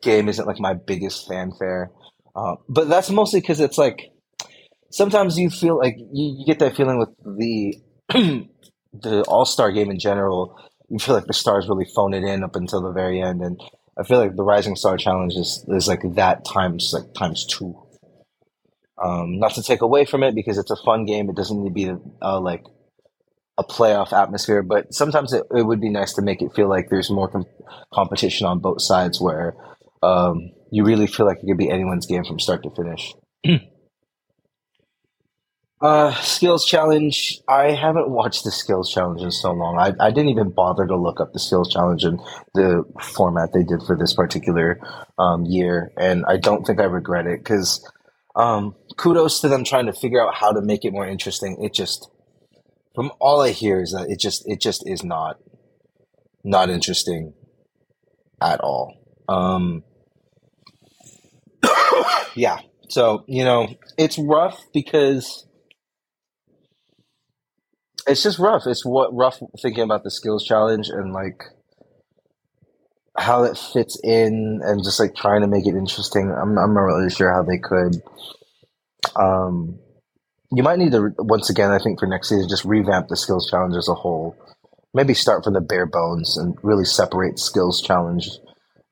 game 0.01 0.29
isn't 0.29 0.47
like 0.47 0.59
my 0.59 0.73
biggest 0.73 1.27
fanfare. 1.27 1.91
Uh, 2.35 2.55
but 2.69 2.87
that's 2.87 3.09
mostly 3.09 3.39
because 3.39 3.59
it's 3.59 3.77
like 3.77 4.11
sometimes 4.91 5.37
you 5.37 5.49
feel 5.49 5.77
like 5.77 5.95
you, 5.97 6.37
you 6.39 6.45
get 6.45 6.59
that 6.59 6.75
feeling 6.75 6.99
with 6.99 7.09
the 7.23 7.75
the 8.93 9.23
All 9.27 9.45
Star 9.45 9.71
game 9.71 9.91
in 9.91 9.99
general. 9.99 10.59
You 10.89 10.99
feel 10.99 11.15
like 11.15 11.25
the 11.25 11.33
stars 11.33 11.67
really 11.67 11.87
phone 11.95 12.13
it 12.13 12.23
in 12.23 12.43
up 12.43 12.55
until 12.55 12.81
the 12.81 12.91
very 12.91 13.21
end, 13.21 13.41
and 13.41 13.61
I 13.99 14.03
feel 14.03 14.19
like 14.19 14.35
the 14.35 14.43
Rising 14.43 14.75
Star 14.75 14.97
Challenge 14.97 15.33
is, 15.35 15.65
is 15.67 15.87
like 15.87 16.01
that 16.15 16.45
times 16.45 16.91
like 16.93 17.13
times 17.13 17.45
two. 17.45 17.75
Um, 19.03 19.39
not 19.39 19.53
to 19.53 19.63
take 19.63 19.81
away 19.81 20.05
from 20.05 20.23
it 20.23 20.33
because 20.33 20.57
it's 20.57 20.71
a 20.71 20.75
fun 20.75 21.05
game. 21.05 21.29
It 21.29 21.35
doesn't 21.35 21.61
need 21.61 21.69
to 21.69 21.73
be 21.73 22.09
uh, 22.21 22.39
like 22.39 22.63
a 23.57 23.63
playoff 23.63 24.13
atmosphere, 24.13 24.63
but 24.63 24.93
sometimes 24.93 25.33
it, 25.33 25.43
it 25.55 25.63
would 25.63 25.81
be 25.81 25.89
nice 25.89 26.13
to 26.13 26.21
make 26.21 26.41
it 26.41 26.53
feel 26.55 26.67
like 26.67 26.89
there's 26.89 27.09
more 27.09 27.27
com- 27.27 27.45
competition 27.93 28.47
on 28.47 28.59
both 28.59 28.81
sides 28.81 29.19
where 29.21 29.55
um, 30.01 30.51
you 30.71 30.83
really 30.83 31.07
feel 31.07 31.25
like 31.25 31.37
it 31.43 31.47
could 31.47 31.57
be 31.57 31.69
anyone's 31.69 32.05
game 32.05 32.23
from 32.23 32.39
start 32.39 32.63
to 32.63 32.71
finish. 32.71 33.13
Uh, 35.79 36.11
skills 36.21 36.65
challenge. 36.65 37.39
I 37.47 37.71
haven't 37.71 38.09
watched 38.09 38.43
the 38.43 38.49
skills 38.51 38.91
challenge 38.91 39.21
in 39.21 39.29
so 39.29 39.51
long. 39.51 39.77
I, 39.77 39.93
I 40.03 40.09
didn't 40.09 40.29
even 40.29 40.49
bother 40.49 40.87
to 40.87 40.97
look 40.97 41.21
up 41.21 41.33
the 41.33 41.39
skills 41.39 41.71
challenge 41.71 42.03
and 42.03 42.19
the 42.55 42.83
format 42.99 43.53
they 43.53 43.63
did 43.63 43.83
for 43.85 43.95
this 43.95 44.15
particular 44.15 44.79
um, 45.19 45.45
year, 45.45 45.91
and 45.95 46.25
I 46.27 46.37
don't 46.37 46.65
think 46.65 46.79
I 46.79 46.85
regret 46.85 47.27
it 47.27 47.43
because 47.43 47.87
um, 48.35 48.75
kudos 48.97 49.41
to 49.41 49.49
them 49.49 49.63
trying 49.63 49.85
to 49.85 49.93
figure 49.93 50.19
out 50.19 50.33
how 50.33 50.51
to 50.51 50.61
make 50.61 50.83
it 50.83 50.93
more 50.93 51.07
interesting. 51.07 51.63
It 51.63 51.75
just, 51.75 52.09
from 52.95 53.11
all 53.19 53.41
I 53.41 53.51
hear, 53.51 53.79
is 53.79 53.91
that 53.91 54.09
it 54.09 54.19
just 54.19 54.47
it 54.47 54.59
just 54.59 54.81
is 54.87 55.03
not 55.03 55.39
not 56.43 56.71
interesting 56.71 57.35
at 58.41 58.61
all. 58.61 58.95
Um, 59.29 59.83
yeah, 62.35 62.59
so 62.89 63.25
you 63.27 63.43
know 63.43 63.75
it's 63.95 64.17
rough 64.17 64.59
because 64.73 65.46
it's 68.07 68.23
just 68.23 68.39
rough. 68.39 68.63
It's 68.65 68.85
what 68.85 69.13
rough 69.13 69.39
thinking 69.61 69.83
about 69.83 70.03
the 70.03 70.11
skills 70.11 70.43
challenge 70.45 70.89
and 70.89 71.13
like 71.13 71.43
how 73.17 73.43
it 73.43 73.57
fits 73.57 73.99
in 74.03 74.61
and 74.63 74.83
just 74.83 74.99
like 74.99 75.15
trying 75.15 75.41
to 75.41 75.47
make 75.47 75.65
it 75.65 75.75
interesting. 75.75 76.31
I'm 76.31 76.57
I'm 76.57 76.73
not 76.73 76.81
really 76.81 77.09
sure 77.09 77.33
how 77.33 77.43
they 77.43 77.57
could. 77.57 78.01
Um, 79.15 79.79
you 80.51 80.63
might 80.63 80.79
need 80.79 80.91
to 80.93 81.11
once 81.17 81.49
again. 81.49 81.71
I 81.71 81.79
think 81.79 81.99
for 81.99 82.07
next 82.07 82.29
season, 82.29 82.47
just 82.49 82.65
revamp 82.65 83.07
the 83.09 83.17
skills 83.17 83.49
challenge 83.49 83.75
as 83.75 83.89
a 83.89 83.93
whole. 83.93 84.35
Maybe 84.93 85.13
start 85.13 85.43
from 85.43 85.53
the 85.53 85.61
bare 85.61 85.85
bones 85.85 86.37
and 86.37 86.57
really 86.63 86.85
separate 86.85 87.39
skills 87.39 87.81
challenge 87.81 88.29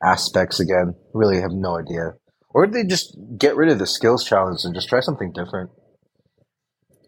aspects 0.03 0.59
again. 0.59 0.95
Really 1.13 1.39
have 1.39 1.51
no 1.51 1.77
idea. 1.77 2.15
Or 2.53 2.67
they 2.67 2.83
just 2.83 3.17
get 3.37 3.55
rid 3.55 3.69
of 3.69 3.79
the 3.79 3.87
skills 3.87 4.23
challenge 4.23 4.61
and 4.63 4.75
just 4.75 4.89
try 4.89 4.99
something 4.99 5.31
different. 5.33 5.71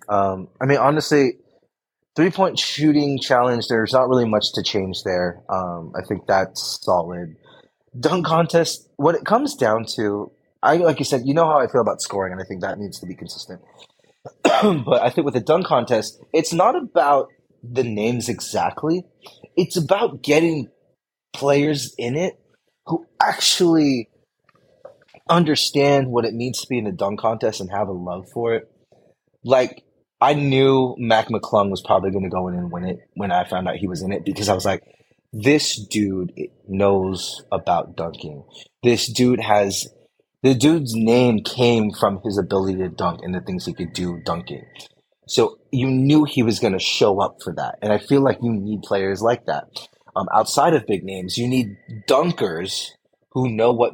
Um, 0.09 0.47
I 0.61 0.65
mean, 0.65 0.77
honestly, 0.77 1.33
three 2.17 2.31
point 2.31 2.57
shooting 2.59 3.19
challenge. 3.19 3.67
There's 3.69 3.93
not 3.93 4.09
really 4.09 4.27
much 4.27 4.51
to 4.53 4.63
change 4.63 5.03
there. 5.05 5.43
Um, 5.49 5.93
I 5.95 6.05
think 6.05 6.25
that's 6.27 6.79
solid. 6.83 7.37
Dunk 7.97 8.25
contest. 8.25 8.89
What 8.97 9.15
it 9.15 9.23
comes 9.23 9.55
down 9.55 9.85
to, 9.95 10.31
I 10.61 10.77
like 10.77 10.99
you 10.99 11.05
said, 11.05 11.21
you 11.25 11.35
know 11.35 11.45
how 11.45 11.59
I 11.59 11.67
feel 11.67 11.79
about 11.79 12.01
scoring, 12.01 12.33
and 12.33 12.41
I 12.41 12.43
think 12.43 12.61
that 12.61 12.79
needs 12.79 12.99
to 12.99 13.05
be 13.05 13.15
consistent. 13.15 13.61
but 14.43 15.01
I 15.01 15.11
think 15.11 15.25
with 15.25 15.35
the 15.35 15.39
dunk 15.39 15.67
contest, 15.67 16.19
it's 16.33 16.51
not 16.51 16.75
about 16.75 17.29
the 17.63 17.83
names 17.83 18.29
exactly. 18.29 19.05
It's 19.55 19.77
about 19.77 20.23
getting 20.23 20.69
players 21.33 21.93
in 21.99 22.15
it 22.15 22.39
who 22.87 23.05
actually 23.21 24.09
understand 25.29 26.07
what 26.07 26.25
it 26.25 26.33
means 26.33 26.61
to 26.61 26.67
be 26.67 26.79
in 26.79 26.87
a 26.87 26.91
dunk 26.91 27.19
contest 27.19 27.61
and 27.61 27.69
have 27.69 27.87
a 27.89 27.93
love 27.93 28.27
for 28.33 28.55
it. 28.55 28.71
Like 29.43 29.83
I 30.19 30.33
knew 30.33 30.95
Mac 30.97 31.27
McClung 31.27 31.69
was 31.69 31.81
probably 31.81 32.11
going 32.11 32.23
to 32.23 32.29
go 32.29 32.47
in 32.47 32.55
and 32.55 32.71
win 32.71 32.85
it 32.85 32.99
when 33.13 33.31
I 33.31 33.47
found 33.47 33.67
out 33.67 33.75
he 33.75 33.87
was 33.87 34.01
in 34.01 34.11
it 34.11 34.25
because 34.25 34.49
I 34.49 34.55
was 34.55 34.65
like, 34.65 34.83
this 35.31 35.75
dude 35.75 36.33
knows 36.67 37.43
about 37.51 37.95
dunking. 37.95 38.43
This 38.81 39.07
dude 39.07 39.41
has 39.41 39.87
the 40.43 40.55
dude's 40.55 40.95
name 40.95 41.43
came 41.43 41.91
from 41.91 42.21
his 42.23 42.37
ability 42.37 42.77
to 42.77 42.89
dunk 42.89 43.21
and 43.23 43.33
the 43.33 43.41
things 43.41 43.65
he 43.65 43.73
could 43.73 43.93
do 43.93 44.21
dunking. 44.23 44.65
So 45.27 45.57
you 45.71 45.87
knew 45.87 46.23
he 46.23 46.43
was 46.43 46.59
going 46.59 46.73
to 46.73 46.79
show 46.79 47.19
up 47.19 47.37
for 47.43 47.53
that. 47.55 47.79
And 47.81 47.91
I 47.91 47.97
feel 47.97 48.21
like 48.21 48.37
you 48.41 48.53
need 48.53 48.81
players 48.83 49.21
like 49.21 49.45
that. 49.45 49.65
Um, 50.15 50.27
outside 50.33 50.73
of 50.73 50.87
big 50.87 51.03
names, 51.03 51.37
you 51.37 51.47
need 51.47 51.75
dunkers 52.07 52.91
who 53.31 53.49
know 53.49 53.73
what 53.73 53.93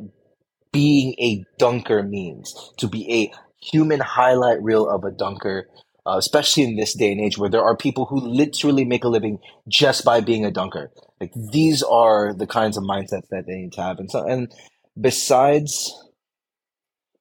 being 0.72 1.16
a 1.20 1.44
dunker 1.58 2.04
means. 2.04 2.72
To 2.78 2.88
be 2.88 3.12
a 3.12 3.34
human 3.66 4.00
highlight 4.00 4.62
reel 4.62 4.88
of 4.88 5.04
a 5.04 5.12
dunker, 5.12 5.68
uh, 6.06 6.16
especially 6.18 6.64
in 6.64 6.76
this 6.76 6.94
day 6.94 7.12
and 7.12 7.22
age 7.22 7.38
where 7.38 7.50
there 7.50 7.64
are 7.64 7.78
people 7.78 8.06
who 8.06 8.20
literally 8.20 8.84
make 8.86 9.04
a 9.04 9.10
living 9.10 9.40
just 9.68 10.04
by 10.04 10.20
being 10.20 10.46
a 10.46 10.52
dunker. 10.52 10.92
Like 11.20 11.32
these 11.34 11.82
are 11.84 12.34
the 12.34 12.48
kinds 12.48 12.78
of 12.78 12.84
mindsets 12.84 13.30
that 13.30 13.46
they 13.48 13.56
need 13.56 13.74
to 13.74 13.82
have. 13.82 14.00
And 14.00 14.12
so, 14.12 14.28
and 14.28 14.54
besides 15.00 15.94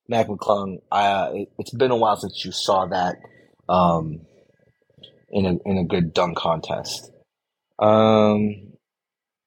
Mac 0.08 0.26
McClung, 0.26 0.78
uh, 0.90 1.30
it, 1.32 1.48
has 1.58 1.70
been 1.70 1.92
a 1.92 1.96
while 1.96 2.16
since 2.16 2.44
you 2.44 2.52
saw 2.52 2.86
that 2.86 3.16
um, 3.68 4.22
in 5.30 5.46
a 5.46 5.58
in 5.64 5.78
a 5.78 5.84
good 5.84 6.12
dunk 6.12 6.36
contest. 6.36 7.10
Um, 7.78 8.72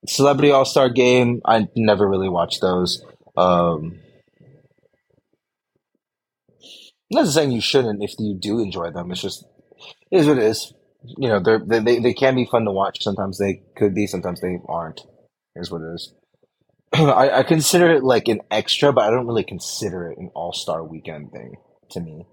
Celebrity 0.07 0.51
All 0.51 0.65
Star 0.65 0.89
Game, 0.89 1.41
I 1.45 1.67
never 1.75 2.07
really 2.07 2.29
watched 2.29 2.61
those. 2.61 3.03
Um, 3.35 3.99
I'm 7.11 7.23
not 7.23 7.27
saying 7.27 7.51
you 7.51 7.61
shouldn't 7.61 8.03
if 8.03 8.13
you 8.19 8.35
do 8.39 8.59
enjoy 8.59 8.91
them. 8.91 9.11
It's 9.11 9.21
just 9.21 9.45
it 10.11 10.17
is 10.17 10.27
what 10.27 10.37
it 10.37 10.43
is. 10.43 10.73
You 11.03 11.29
know, 11.29 11.39
they're, 11.39 11.59
they 11.59 11.79
they 11.79 11.99
they 11.99 12.13
can 12.13 12.35
be 12.35 12.45
fun 12.45 12.65
to 12.65 12.71
watch. 12.71 13.03
Sometimes 13.03 13.37
they 13.37 13.61
could 13.75 13.93
be. 13.93 14.07
Sometimes 14.07 14.41
they 14.41 14.57
aren't. 14.67 15.01
Is 15.55 15.71
what 15.71 15.81
it 15.81 15.93
is. 15.93 16.13
I, 16.93 17.39
I 17.39 17.43
consider 17.43 17.91
it 17.91 18.03
like 18.03 18.27
an 18.27 18.41
extra, 18.49 18.91
but 18.91 19.05
I 19.05 19.11
don't 19.11 19.27
really 19.27 19.43
consider 19.43 20.11
it 20.11 20.17
an 20.17 20.31
All 20.33 20.53
Star 20.53 20.83
Weekend 20.83 21.31
thing 21.31 21.55
to 21.91 21.99
me. 21.99 22.25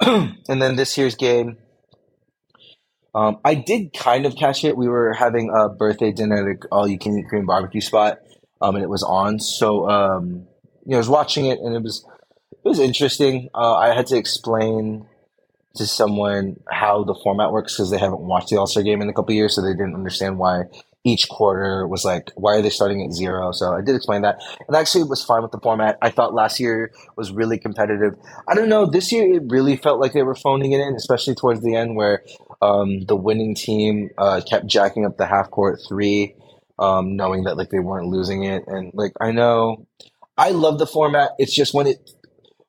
and 0.00 0.62
then 0.62 0.76
this 0.76 0.98
year's 0.98 1.14
game, 1.14 1.58
um, 3.14 3.38
I 3.44 3.54
did 3.54 3.92
kind 3.92 4.26
of 4.26 4.36
catch 4.36 4.64
it. 4.64 4.76
We 4.76 4.88
were 4.88 5.12
having 5.12 5.50
a 5.54 5.68
birthday 5.68 6.12
dinner 6.12 6.36
at 6.36 6.44
an 6.44 6.58
all 6.72 6.88
you 6.88 6.98
can 6.98 7.18
eat 7.18 7.26
Korean 7.28 7.46
barbecue 7.46 7.80
spot, 7.80 8.18
um, 8.60 8.74
and 8.74 8.84
it 8.84 8.90
was 8.90 9.02
on. 9.02 9.38
So 9.38 9.88
um, 9.88 10.46
you 10.84 10.92
know, 10.92 10.96
I 10.96 10.98
was 10.98 11.08
watching 11.08 11.46
it, 11.46 11.58
and 11.60 11.74
it 11.74 11.82
was 11.82 12.04
it 12.52 12.64
was 12.64 12.78
interesting. 12.78 13.48
Uh, 13.54 13.76
I 13.76 13.94
had 13.94 14.06
to 14.08 14.16
explain 14.16 15.06
to 15.76 15.86
someone 15.86 16.60
how 16.70 17.04
the 17.04 17.14
format 17.14 17.52
works 17.52 17.74
because 17.76 17.90
they 17.90 17.98
haven't 17.98 18.20
watched 18.20 18.48
the 18.48 18.56
All 18.56 18.66
Star 18.66 18.82
game 18.82 19.00
in 19.00 19.08
a 19.08 19.12
couple 19.12 19.34
years, 19.34 19.54
so 19.54 19.62
they 19.62 19.72
didn't 19.72 19.94
understand 19.94 20.38
why 20.38 20.64
each 21.04 21.28
quarter 21.28 21.86
was 21.86 22.04
like, 22.04 22.30
why 22.34 22.56
are 22.56 22.62
they 22.62 22.70
starting 22.70 23.04
at 23.04 23.12
zero? 23.12 23.52
So 23.52 23.72
I 23.72 23.80
did 23.80 23.94
explain 23.94 24.22
that. 24.22 24.42
And 24.66 24.76
actually 24.76 25.02
it 25.02 25.08
was 25.08 25.24
fine 25.24 25.42
with 25.42 25.52
the 25.52 25.60
format. 25.60 25.96
I 26.02 26.10
thought 26.10 26.34
last 26.34 26.60
year 26.60 26.92
was 27.16 27.30
really 27.30 27.58
competitive. 27.58 28.14
I 28.48 28.54
don't 28.54 28.68
know, 28.68 28.84
this 28.84 29.12
year 29.12 29.36
it 29.36 29.44
really 29.46 29.76
felt 29.76 30.00
like 30.00 30.12
they 30.12 30.22
were 30.22 30.34
phoning 30.34 30.72
it 30.72 30.80
in, 30.80 30.94
especially 30.94 31.34
towards 31.34 31.62
the 31.62 31.76
end 31.76 31.96
where 31.96 32.24
um, 32.60 33.04
the 33.06 33.16
winning 33.16 33.54
team 33.54 34.10
uh, 34.18 34.40
kept 34.48 34.66
jacking 34.66 35.06
up 35.06 35.16
the 35.16 35.26
half 35.26 35.50
court 35.50 35.80
three, 35.88 36.34
um, 36.78 37.16
knowing 37.16 37.44
that 37.44 37.56
like 37.56 37.70
they 37.70 37.78
weren't 37.78 38.08
losing 38.08 38.44
it. 38.44 38.64
And 38.66 38.92
like 38.94 39.12
I 39.20 39.30
know 39.30 39.86
I 40.36 40.50
love 40.50 40.78
the 40.78 40.86
format. 40.86 41.30
It's 41.38 41.54
just 41.54 41.74
when 41.74 41.86
it 41.86 42.10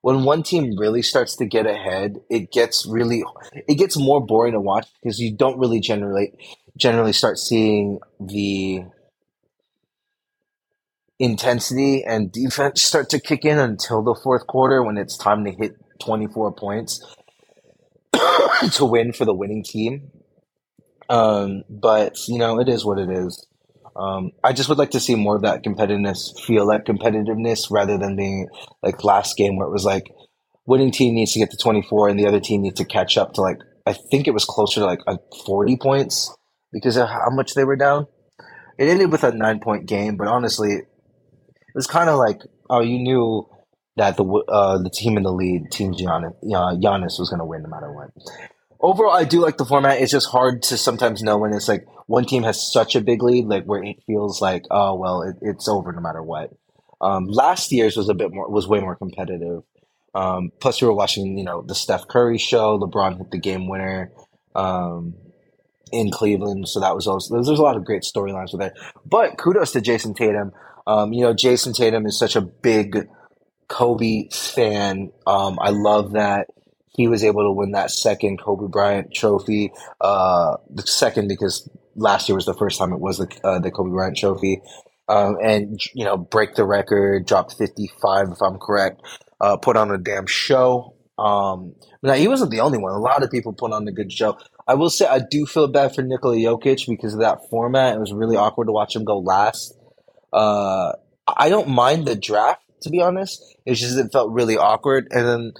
when 0.01 0.23
one 0.23 0.43
team 0.43 0.77
really 0.77 1.01
starts 1.01 1.35
to 1.37 1.45
get 1.45 1.65
ahead, 1.65 2.21
it 2.29 2.51
gets 2.51 2.85
really 2.85 3.23
it 3.53 3.75
gets 3.75 3.97
more 3.97 4.25
boring 4.25 4.53
to 4.53 4.59
watch 4.59 4.87
because 5.01 5.19
you 5.19 5.35
don't 5.35 5.59
really 5.59 5.79
generally 5.79 6.33
generally 6.77 7.13
start 7.13 7.37
seeing 7.37 7.99
the 8.19 8.83
intensity 11.19 12.03
and 12.05 12.31
defense 12.31 12.81
start 12.81 13.09
to 13.09 13.19
kick 13.19 13.43
in 13.43 13.59
until 13.59 14.01
the 14.01 14.15
fourth 14.15 14.47
quarter 14.47 14.81
when 14.83 14.97
it's 14.97 15.17
time 15.17 15.43
to 15.43 15.51
hit 15.51 15.75
24 15.99 16.53
points 16.53 17.05
to 18.71 18.85
win 18.85 19.11
for 19.11 19.25
the 19.25 19.33
winning 19.33 19.63
team. 19.63 20.11
Um, 21.09 21.63
but 21.69 22.15
you 22.27 22.37
know, 22.37 22.59
it 22.59 22.69
is 22.69 22.85
what 22.85 22.99
it 22.99 23.09
is. 23.09 23.45
Um, 23.99 24.31
I 24.43 24.53
just 24.53 24.69
would 24.69 24.77
like 24.77 24.91
to 24.91 24.99
see 24.99 25.15
more 25.15 25.35
of 25.35 25.41
that 25.41 25.63
competitiveness, 25.63 26.39
feel 26.39 26.67
that 26.67 26.85
competitiveness 26.85 27.69
rather 27.69 27.97
than 27.97 28.15
being 28.15 28.47
like 28.81 29.03
last 29.03 29.35
game 29.35 29.57
where 29.57 29.67
it 29.67 29.71
was 29.71 29.83
like 29.83 30.09
winning 30.65 30.91
team 30.91 31.15
needs 31.15 31.33
to 31.33 31.39
get 31.39 31.51
to 31.51 31.57
24 31.57 32.09
and 32.09 32.19
the 32.19 32.25
other 32.25 32.39
team 32.39 32.61
needs 32.61 32.77
to 32.77 32.85
catch 32.85 33.17
up 33.17 33.33
to 33.33 33.41
like, 33.41 33.57
I 33.85 33.93
think 33.93 34.27
it 34.27 34.33
was 34.33 34.45
closer 34.45 34.79
to 34.79 34.85
like 34.85 34.99
a 35.05 35.17
40 35.45 35.77
points 35.77 36.33
because 36.71 36.95
of 36.95 37.09
how 37.09 37.29
much 37.31 37.55
they 37.55 37.65
were 37.65 37.75
down. 37.75 38.07
It 38.77 38.87
ended 38.87 39.11
with 39.11 39.25
a 39.25 39.33
nine 39.33 39.59
point 39.59 39.85
game, 39.85 40.15
but 40.15 40.27
honestly, 40.27 40.71
it 40.71 40.85
was 41.75 41.87
kind 41.87 42.09
of 42.09 42.17
like, 42.17 42.39
oh, 42.69 42.81
you 42.81 42.99
knew 42.99 43.49
that 43.97 44.15
the 44.15 44.23
uh, 44.23 44.77
the 44.77 44.89
team 44.89 45.17
in 45.17 45.23
the 45.23 45.33
lead, 45.33 45.71
Team 45.71 45.93
Giannis, 45.93 46.33
uh, 46.43 46.75
Giannis 46.77 47.19
was 47.19 47.29
going 47.29 47.39
to 47.39 47.45
win 47.45 47.63
no 47.63 47.69
matter 47.69 47.91
what. 47.91 48.11
Overall, 48.81 49.11
I 49.11 49.25
do 49.25 49.41
like 49.41 49.57
the 49.57 49.65
format. 49.65 50.01
It's 50.01 50.11
just 50.11 50.29
hard 50.29 50.63
to 50.63 50.77
sometimes 50.77 51.21
know 51.21 51.37
when 51.37 51.53
it's 51.53 51.67
like 51.67 51.85
one 52.07 52.25
team 52.25 52.43
has 52.43 52.71
such 52.71 52.95
a 52.95 53.01
big 53.01 53.21
lead, 53.21 53.45
like 53.45 53.65
where 53.65 53.83
it 53.83 53.97
feels 54.07 54.41
like, 54.41 54.63
oh 54.71 54.95
well, 54.95 55.21
it, 55.23 55.35
it's 55.41 55.67
over 55.67 55.91
no 55.91 56.01
matter 56.01 56.23
what. 56.23 56.51
Um, 57.01 57.25
last 57.27 57.71
year's 57.71 57.97
was 57.97 58.09
a 58.09 58.13
bit 58.13 58.31
more, 58.31 58.49
was 58.49 58.67
way 58.67 58.79
more 58.79 58.95
competitive. 58.95 59.63
Um, 60.15 60.51
plus, 60.59 60.81
we 60.81 60.87
were 60.87 60.93
watching, 60.93 61.37
you 61.37 61.43
know, 61.43 61.61
the 61.61 61.75
Steph 61.75 62.07
Curry 62.07 62.37
show. 62.37 62.79
LeBron 62.79 63.17
hit 63.17 63.31
the 63.31 63.37
game 63.37 63.67
winner. 63.67 64.11
Um, 64.55 65.15
in 65.91 66.11
Cleveland. 66.11 66.67
So 66.67 66.79
that 66.79 66.95
was 66.95 67.07
also 67.07 67.35
there's, 67.35 67.47
there's 67.47 67.59
a 67.59 67.63
lot 67.63 67.77
of 67.77 67.85
great 67.85 68.03
storylines 68.03 68.51
with 68.51 68.61
it. 68.61 68.73
But 69.05 69.37
kudos 69.37 69.71
to 69.73 69.81
Jayson 69.81 70.13
Tatum. 70.13 70.51
Um, 70.87 71.13
you 71.13 71.23
know, 71.23 71.33
Jayson 71.33 71.73
Tatum 71.73 72.05
is 72.05 72.17
such 72.17 72.35
a 72.35 72.41
big 72.41 73.07
Kobe 73.67 74.29
fan. 74.29 75.11
Um, 75.27 75.59
I 75.61 75.69
love 75.69 76.13
that 76.13 76.47
he 76.99 77.07
was 77.07 77.23
able 77.23 77.43
to 77.43 77.51
win 77.53 77.71
that 77.71 77.91
second 77.91 78.41
Kobe 78.41 78.67
Bryant 78.67 79.13
trophy. 79.13 79.71
Uh, 80.01 80.57
the 80.69 80.81
second 80.81 81.29
because 81.29 81.69
last 81.95 82.27
year 82.27 82.35
was 82.35 82.45
the 82.45 82.53
first 82.53 82.77
time 82.77 82.91
it 82.91 82.99
was 82.99 83.19
the 83.19 83.39
uh, 83.41 83.57
the 83.57 83.71
Kobe 83.71 83.91
Bryant 83.91 84.17
trophy. 84.17 84.61
Um, 85.07 85.37
and 85.41 85.79
you 85.93 86.03
know, 86.03 86.17
break 86.17 86.55
the 86.55 86.65
record, 86.65 87.25
dropped 87.25 87.53
55 87.57 88.31
if 88.31 88.41
I'm 88.41 88.57
correct. 88.57 89.01
Uh, 89.39 89.55
put 89.55 89.77
on 89.77 89.91
a 89.91 89.97
damn 89.97 90.27
show. 90.27 90.93
Um, 91.17 91.75
now 92.03 92.15
he 92.15 92.27
wasn't 92.27 92.51
the 92.51 92.59
only 92.59 92.77
one. 92.77 92.91
A 92.91 92.99
lot 92.99 93.23
of 93.23 93.31
people 93.31 93.53
put 93.53 93.71
on 93.71 93.87
a 93.87 93.93
good 93.93 94.11
show. 94.11 94.37
I 94.67 94.73
will 94.73 94.89
say 94.89 95.05
I 95.05 95.19
do 95.19 95.45
feel 95.45 95.69
bad 95.69 95.95
for 95.95 96.01
Nikola 96.01 96.35
Jokic 96.35 96.85
because 96.85 97.13
of 97.13 97.21
that 97.21 97.49
format. 97.49 97.95
It 97.95 97.99
was 98.01 98.11
really 98.11 98.35
awkward 98.35 98.65
to 98.65 98.73
watch 98.73 98.93
him 98.93 99.05
go 99.05 99.19
last. 99.19 99.73
Uh, 100.33 100.91
I 101.25 101.47
don't 101.47 101.69
mind 101.69 102.07
the 102.07 102.17
draft 102.17 102.61
to 102.81 102.89
be 102.89 103.01
honest. 103.01 103.41
It's 103.65 103.79
just 103.79 103.97
it 103.97 104.11
felt 104.11 104.33
really 104.33 104.57
awkward, 104.57 105.07
and 105.11 105.25
then 105.25 105.53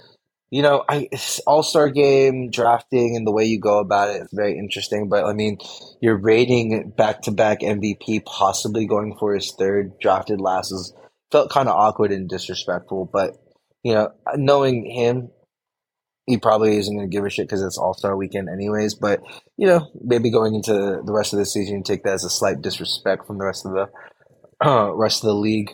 you 0.50 0.62
know, 0.62 0.84
I 0.88 1.08
All 1.46 1.62
Star 1.62 1.88
game 1.88 2.50
drafting 2.50 3.16
and 3.16 3.26
the 3.26 3.32
way 3.32 3.44
you 3.44 3.60
go 3.60 3.78
about 3.78 4.10
it 4.10 4.22
is 4.22 4.28
very 4.32 4.58
interesting. 4.58 5.08
But 5.08 5.24
I 5.24 5.32
mean, 5.32 5.58
you're 6.00 6.16
rating 6.18 6.90
back 6.96 7.22
to 7.22 7.30
back 7.30 7.60
MVP, 7.60 8.24
possibly 8.24 8.86
going 8.86 9.16
for 9.18 9.34
his 9.34 9.54
third 9.56 9.98
drafted 10.00 10.40
last, 10.40 10.72
is 10.72 10.92
felt 11.30 11.50
kind 11.50 11.68
of 11.68 11.76
awkward 11.76 12.10
and 12.10 12.28
disrespectful. 12.28 13.08
But 13.12 13.36
you 13.84 13.94
know, 13.94 14.10
knowing 14.34 14.90
him, 14.90 15.30
he 16.26 16.36
probably 16.36 16.76
isn't 16.78 16.96
going 16.96 17.08
to 17.08 17.16
give 17.16 17.24
a 17.24 17.30
shit 17.30 17.46
because 17.46 17.62
it's 17.62 17.78
All 17.78 17.94
Star 17.94 18.16
Weekend, 18.16 18.48
anyways. 18.48 18.94
But 18.94 19.22
you 19.56 19.68
know, 19.68 19.88
maybe 20.02 20.32
going 20.32 20.56
into 20.56 20.72
the 20.72 21.12
rest 21.12 21.32
of 21.32 21.38
the 21.38 21.46
season, 21.46 21.84
take 21.84 22.02
that 22.02 22.14
as 22.14 22.24
a 22.24 22.30
slight 22.30 22.60
disrespect 22.60 23.24
from 23.24 23.38
the 23.38 23.44
rest 23.44 23.66
of 23.66 23.72
the 23.72 24.66
uh, 24.66 24.92
rest 24.94 25.22
of 25.22 25.28
the 25.28 25.34
league. 25.34 25.70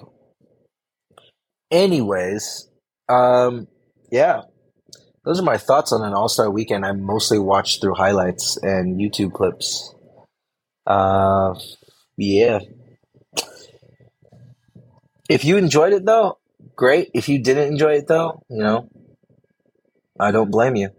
Anyways, 1.71 2.69
um, 3.09 3.69
yeah, 4.13 4.43
those 5.27 5.41
are 5.41 5.45
my 5.45 5.59
thoughts 5.59 5.93
on 5.93 6.03
an 6.07 6.15
All 6.15 6.29
Star 6.29 6.49
Weekend. 6.49 6.87
I 6.87 6.93
mostly 6.93 7.41
watched 7.41 7.81
through 7.81 7.95
highlights 7.95 8.57
and 8.59 9.01
YouTube 9.01 9.33
clips. 9.33 9.93
Uh, 10.87 11.59
yeah. 12.17 12.61
If 15.29 15.45
you 15.45 15.57
enjoyed 15.57 15.93
it 15.93 16.05
though, 16.05 16.39
great. 16.77 17.11
If 17.13 17.29
you 17.29 17.41
didn't 17.43 17.73
enjoy 17.73 17.95
it 17.95 18.07
though, 18.07 18.41
you 18.49 18.63
know, 18.63 18.89
I 20.19 20.31
don't 20.31 20.53
blame 20.53 20.77
you. 20.77 20.91